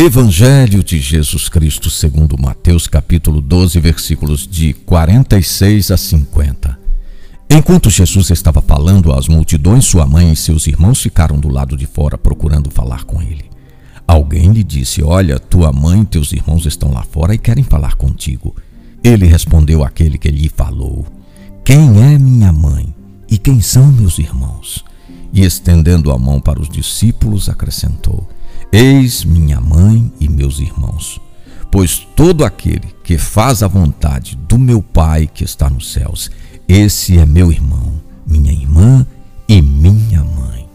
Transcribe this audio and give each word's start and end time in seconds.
Evangelho 0.00 0.84
de 0.84 1.00
Jesus 1.00 1.48
Cristo, 1.48 1.90
segundo 1.90 2.40
Mateus, 2.40 2.86
capítulo 2.86 3.40
12, 3.40 3.80
versículos 3.80 4.46
de 4.46 4.72
46 4.72 5.90
a 5.90 5.96
50. 5.96 6.78
Enquanto 7.50 7.90
Jesus 7.90 8.30
estava 8.30 8.62
falando 8.62 9.12
às 9.12 9.26
multidões, 9.26 9.86
sua 9.86 10.06
mãe 10.06 10.30
e 10.30 10.36
seus 10.36 10.68
irmãos 10.68 11.02
ficaram 11.02 11.40
do 11.40 11.48
lado 11.48 11.76
de 11.76 11.84
fora 11.84 12.16
procurando 12.16 12.70
falar 12.70 13.02
com 13.02 13.20
ele. 13.20 13.46
Alguém 14.06 14.52
lhe 14.52 14.62
disse: 14.62 15.02
Olha, 15.02 15.36
tua 15.40 15.72
mãe 15.72 16.02
e 16.02 16.06
teus 16.06 16.32
irmãos 16.32 16.64
estão 16.64 16.92
lá 16.92 17.02
fora 17.02 17.34
e 17.34 17.38
querem 17.38 17.64
falar 17.64 17.96
contigo. 17.96 18.54
Ele 19.02 19.26
respondeu 19.26 19.82
àquele 19.82 20.16
que 20.16 20.30
lhe 20.30 20.48
falou: 20.48 21.06
Quem 21.64 22.00
é 22.04 22.16
minha 22.16 22.52
mãe 22.52 22.94
e 23.28 23.36
quem 23.36 23.60
são 23.60 23.88
meus 23.88 24.20
irmãos? 24.20 24.84
E 25.32 25.44
estendendo 25.44 26.12
a 26.12 26.18
mão 26.18 26.40
para 26.40 26.62
os 26.62 26.68
discípulos, 26.68 27.48
acrescentou: 27.48 28.28
Eis 28.72 29.24
minha 29.24 29.60
mãe 29.60 30.12
e 30.20 30.28
meus 30.28 30.58
irmãos. 30.58 31.18
Pois 31.70 32.06
todo 32.14 32.44
aquele 32.44 32.94
que 33.02 33.16
faz 33.16 33.62
a 33.62 33.68
vontade 33.68 34.36
do 34.36 34.58
meu 34.58 34.82
Pai 34.82 35.26
que 35.32 35.42
está 35.42 35.70
nos 35.70 35.92
céus, 35.92 36.30
esse 36.68 37.18
é 37.18 37.24
meu 37.24 37.50
irmão, 37.50 37.94
minha 38.26 38.52
irmã 38.52 39.06
e 39.48 39.62
minha 39.62 40.22
mãe. 40.22 40.68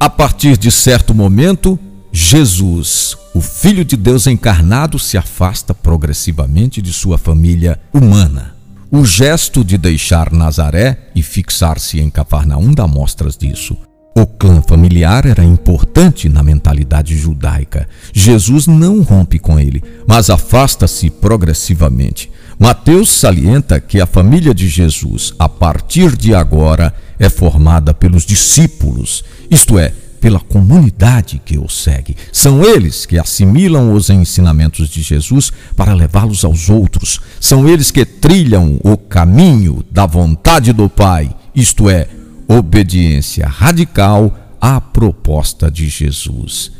A 0.00 0.08
partir 0.08 0.56
de 0.56 0.70
certo 0.70 1.14
momento, 1.14 1.78
Jesus, 2.10 3.16
o 3.34 3.40
Filho 3.40 3.84
de 3.84 3.96
Deus 3.96 4.26
encarnado, 4.26 4.98
se 4.98 5.18
afasta 5.18 5.74
progressivamente 5.74 6.80
de 6.80 6.92
sua 6.92 7.18
família 7.18 7.78
humana. 7.92 8.54
O 8.90 9.04
gesto 9.04 9.64
de 9.64 9.76
deixar 9.76 10.32
Nazaré 10.32 11.10
e 11.14 11.22
fixar-se 11.22 12.00
em 12.00 12.08
Cafarnaum 12.08 12.72
dá 12.72 12.86
mostras 12.86 13.36
disso. 13.36 13.76
O 14.16 14.26
clã 14.26 14.62
familiar 14.62 15.26
era 15.26 15.42
importante 15.42 16.28
na 16.28 16.40
mentalidade 16.40 17.16
judaica. 17.16 17.88
Jesus 18.12 18.68
não 18.68 19.02
rompe 19.02 19.40
com 19.40 19.58
ele, 19.58 19.82
mas 20.06 20.30
afasta-se 20.30 21.10
progressivamente. 21.10 22.30
Mateus 22.56 23.10
salienta 23.10 23.80
que 23.80 24.00
a 24.00 24.06
família 24.06 24.54
de 24.54 24.68
Jesus, 24.68 25.34
a 25.36 25.48
partir 25.48 26.16
de 26.16 26.32
agora, 26.32 26.94
é 27.18 27.28
formada 27.28 27.92
pelos 27.92 28.24
discípulos, 28.24 29.24
isto 29.50 29.78
é, 29.80 29.92
pela 30.20 30.38
comunidade 30.38 31.42
que 31.44 31.58
o 31.58 31.68
segue. 31.68 32.16
São 32.32 32.64
eles 32.64 33.04
que 33.04 33.18
assimilam 33.18 33.92
os 33.92 34.10
ensinamentos 34.10 34.88
de 34.88 35.02
Jesus 35.02 35.52
para 35.76 35.92
levá-los 35.92 36.44
aos 36.44 36.70
outros. 36.70 37.20
São 37.40 37.68
eles 37.68 37.90
que 37.90 38.04
trilham 38.04 38.78
o 38.84 38.96
caminho 38.96 39.84
da 39.90 40.06
vontade 40.06 40.72
do 40.72 40.88
Pai, 40.88 41.34
isto 41.54 41.90
é, 41.90 42.08
obediência 42.48 43.46
radical 43.46 44.36
à 44.60 44.80
proposta 44.80 45.70
de 45.70 45.88
Jesus. 45.88 46.72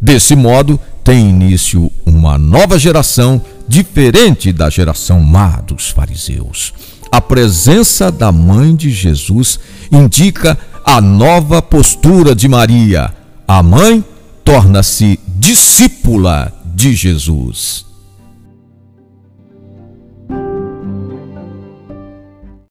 Desse 0.00 0.36
modo, 0.36 0.78
tem 1.02 1.28
início 1.28 1.90
uma 2.04 2.38
nova 2.38 2.78
geração 2.78 3.40
diferente 3.66 4.52
da 4.52 4.68
geração 4.68 5.20
má 5.20 5.60
dos 5.60 5.90
fariseus. 5.90 6.72
A 7.10 7.20
presença 7.20 8.10
da 8.10 8.32
mãe 8.32 8.74
de 8.74 8.90
Jesus 8.90 9.58
indica 9.90 10.58
a 10.84 11.00
nova 11.00 11.62
postura 11.62 12.34
de 12.34 12.48
Maria. 12.48 13.12
A 13.46 13.62
mãe 13.62 14.04
torna-se 14.44 15.18
discípula 15.38 16.52
de 16.74 16.92
Jesus. 16.94 17.86